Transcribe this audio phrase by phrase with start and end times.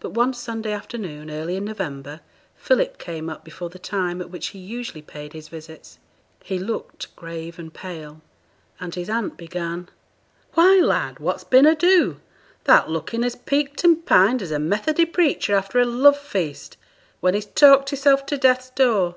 [0.00, 2.20] But one Sunday afternoon early in November,
[2.56, 5.98] Philip came up before the time at which he usually paid his visits.
[6.42, 8.22] He looked grave and pale;
[8.80, 9.90] and his aunt began,
[10.54, 11.18] 'Why, lad!
[11.18, 12.18] what's been ado?
[12.64, 16.78] Thou'rt looking as peaked and pined as a Methody preacher after a love feast,
[17.20, 19.16] when he's talked hisself to Death's door.